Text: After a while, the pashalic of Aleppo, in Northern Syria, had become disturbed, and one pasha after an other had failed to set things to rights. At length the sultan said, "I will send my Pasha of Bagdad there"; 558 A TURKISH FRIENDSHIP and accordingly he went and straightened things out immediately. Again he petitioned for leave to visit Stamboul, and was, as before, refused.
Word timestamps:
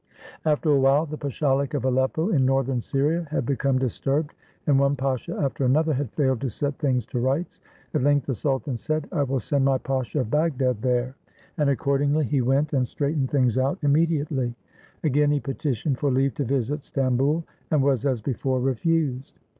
After 0.45 0.71
a 0.71 0.79
while, 0.79 1.05
the 1.05 1.15
pashalic 1.15 1.75
of 1.75 1.85
Aleppo, 1.85 2.31
in 2.31 2.43
Northern 2.43 2.81
Syria, 2.81 3.27
had 3.29 3.45
become 3.45 3.77
disturbed, 3.77 4.33
and 4.65 4.79
one 4.79 4.95
pasha 4.95 5.35
after 5.35 5.63
an 5.63 5.77
other 5.77 5.93
had 5.93 6.09
failed 6.13 6.41
to 6.41 6.49
set 6.49 6.75
things 6.79 7.05
to 7.05 7.19
rights. 7.19 7.61
At 7.93 8.01
length 8.01 8.25
the 8.25 8.33
sultan 8.33 8.77
said, 8.77 9.07
"I 9.11 9.21
will 9.21 9.39
send 9.39 9.63
my 9.63 9.77
Pasha 9.77 10.21
of 10.21 10.31
Bagdad 10.31 10.81
there"; 10.81 11.13
558 11.13 11.13
A 11.13 11.13
TURKISH 11.13 11.47
FRIENDSHIP 11.53 11.59
and 11.59 11.69
accordingly 11.69 12.25
he 12.25 12.41
went 12.41 12.73
and 12.73 12.87
straightened 12.87 13.29
things 13.29 13.57
out 13.59 13.77
immediately. 13.83 14.55
Again 15.03 15.29
he 15.29 15.39
petitioned 15.39 15.99
for 15.99 16.09
leave 16.09 16.33
to 16.33 16.45
visit 16.45 16.83
Stamboul, 16.83 17.43
and 17.69 17.83
was, 17.83 18.03
as 18.03 18.21
before, 18.21 18.59
refused. 18.59 19.37